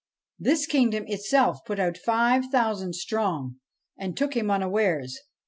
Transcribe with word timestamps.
This 0.39 0.65
kingdom 0.65 1.03
itself 1.05 1.59
put 1.63 1.77
out 1.79 1.95
five 1.95 2.45
thousand 2.51 2.95
strong, 2.95 3.57
and 3.99 4.17
took 4.17 4.35
him 4.35 4.49
unawares. 4.49 5.19